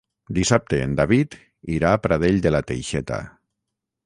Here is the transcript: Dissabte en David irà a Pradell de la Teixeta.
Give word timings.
Dissabte 0.37 0.79
en 0.85 0.95
David 0.99 1.37
irà 1.75 1.93
a 1.93 2.01
Pradell 2.07 2.43
de 2.47 2.57
la 2.57 2.63
Teixeta. 2.73 3.21